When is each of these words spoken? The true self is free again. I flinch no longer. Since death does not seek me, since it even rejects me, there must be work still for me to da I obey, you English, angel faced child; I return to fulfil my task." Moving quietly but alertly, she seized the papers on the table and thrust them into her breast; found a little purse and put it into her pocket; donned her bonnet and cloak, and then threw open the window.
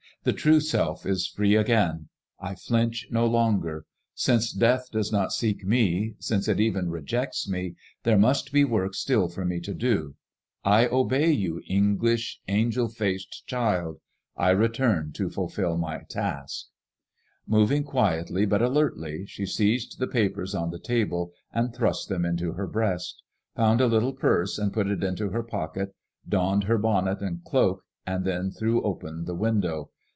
The 0.23 0.33
true 0.33 0.59
self 0.59 1.03
is 1.03 1.25
free 1.27 1.55
again. 1.55 2.09
I 2.39 2.53
flinch 2.53 3.07
no 3.09 3.25
longer. 3.25 3.85
Since 4.13 4.51
death 4.53 4.89
does 4.91 5.11
not 5.11 5.31
seek 5.33 5.65
me, 5.65 6.13
since 6.19 6.47
it 6.47 6.59
even 6.59 6.91
rejects 6.91 7.49
me, 7.49 7.73
there 8.03 8.19
must 8.19 8.51
be 8.53 8.63
work 8.63 8.93
still 8.93 9.29
for 9.29 9.43
me 9.45 9.59
to 9.61 9.73
da 9.73 10.09
I 10.63 10.85
obey, 10.85 11.31
you 11.31 11.63
English, 11.67 12.39
angel 12.47 12.87
faced 12.87 13.47
child; 13.47 13.99
I 14.37 14.51
return 14.51 15.11
to 15.13 15.27
fulfil 15.31 15.75
my 15.75 16.03
task." 16.07 16.67
Moving 17.47 17.83
quietly 17.83 18.45
but 18.45 18.61
alertly, 18.61 19.25
she 19.25 19.47
seized 19.47 19.97
the 19.97 20.05
papers 20.05 20.53
on 20.53 20.69
the 20.69 20.77
table 20.77 21.31
and 21.51 21.73
thrust 21.73 22.09
them 22.09 22.25
into 22.25 22.51
her 22.51 22.67
breast; 22.67 23.23
found 23.55 23.81
a 23.81 23.87
little 23.87 24.13
purse 24.13 24.59
and 24.59 24.71
put 24.71 24.85
it 24.85 25.03
into 25.03 25.29
her 25.29 25.41
pocket; 25.41 25.95
donned 26.29 26.65
her 26.65 26.77
bonnet 26.77 27.21
and 27.21 27.43
cloak, 27.43 27.81
and 28.05 28.23
then 28.23 28.51
threw 28.51 28.83
open 28.83 29.25
the 29.25 29.33
window. 29.33 29.89